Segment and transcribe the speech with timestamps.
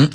[0.00, 0.10] 嗯。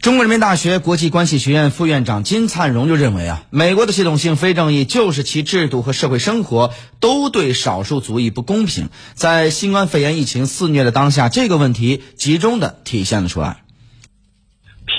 [0.00, 8.90] 中国人民大学国际关系学院副院长金灿荣就认为啊，美国的系统性非正义就是其制度和社会生活都对少数族裔不公平。
[9.14, 13.62] 在新冠肺炎疫情肆虐的当下，这个问题集中的体现了出来。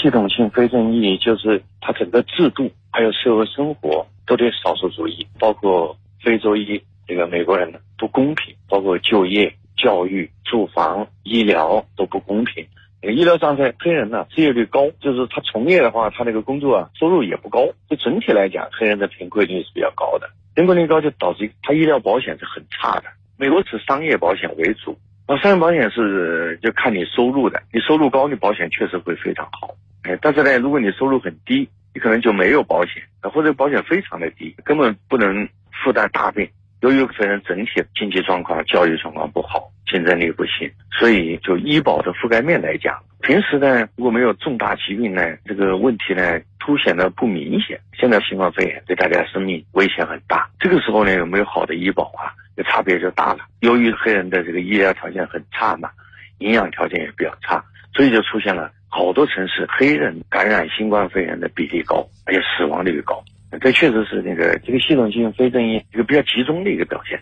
[0.01, 12.65] 系统性非正义就是它整个制度还有社会生活都对少数族裔，包括非洲裔这个美国人不公平，包括就业、教育、住房、医疗都不公平。
[13.01, 17.67] 医疗上在黑人呢失业率高，就是他从业的话，他那个工作啊收入也不高。
[17.89, 23.05] 就整体来讲，黑人的贫困率是比较高的，贫困率高就导致他医疗保险是很差的。
[23.37, 29.75] 美国是商业保险为主，那商业保险是就看你收入的，你收入高，你保险确实会非常好。
[30.03, 35.47] 哎，但是呢，如果你收入很低，你可能就没有保险，或者保险非常的低，根本不能
[35.83, 36.49] 负担大病。
[36.81, 39.71] 由于黑人整体经济状况、教育状况不好。
[39.95, 47.79] 竞争力不行，所以就医保的覆盖面来讲，平时呢如果没有重大疾病呢，这个问题呢凸显的不明显。
[47.97, 52.27] 现在新冠肺炎对大家生命危险很大，这个时候呢有没有好的医保啊？
[52.65, 53.39] 差别就大了。
[53.61, 55.89] 由于黑人的这个医疗条件很差嘛，
[56.39, 63.21] 营养条件也比较差，所以就出现了好多城市黑人感染新冠肺炎的比例高，而且死亡率高。
[63.59, 67.19] 这确实是那个这个系统性非正义一个比较集中的一个表现。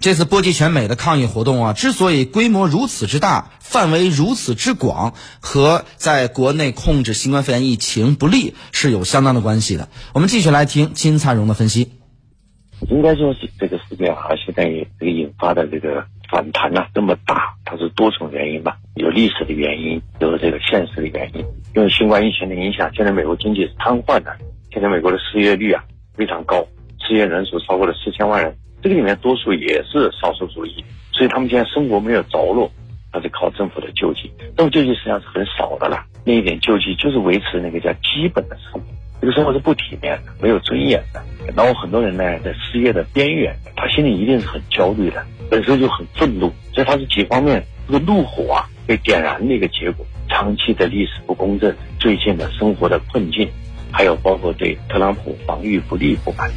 [0.00, 9.88] 这次波及全美的抗议活动啊，之所以规模如此之大，范围如此之广，和在国内控制新冠肺炎疫情不利是有相当的关系的。
[10.12, 11.92] 我们继续来听金灿荣的分析。
[12.90, 14.64] 应该说是这个事件啊，现在
[15.00, 18.76] 这个引发的这个反弹呢这么大，它是多重原因吧？
[18.94, 21.44] 有历史的原因，有这个现实的原因。
[21.74, 24.36] 因为新冠疫情的影响，现在美国经济是瘫痪的，
[24.72, 25.82] 现在美国的失业率啊
[26.14, 26.64] 非常高，
[27.00, 28.56] 失业人数超过了四千万人。
[28.80, 32.70] 这个里面多数也是少数族裔，所以他们现在生活没有着落，
[33.10, 34.30] 他是靠政府的救济。
[34.56, 38.86] 政府救济实际上是很少的了，那一点救济就是维持那个叫基本的生活。
[39.20, 41.20] 这个生活是不体面的，没有尊严的。
[41.56, 50.04] 然后很多人呢在失业的边缘，他心里一定是很焦虑的，本身就很愤怒，所以他是几方面这个怒火啊被点燃的一个结果。
[50.28, 53.48] 长期的历史不公正，最近的生活的困境，
[53.92, 56.50] 还有包括对特朗普防御不力不满。